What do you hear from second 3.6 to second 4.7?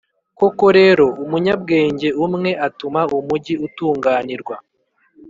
utunganirwa,